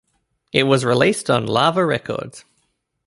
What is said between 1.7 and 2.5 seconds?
Records.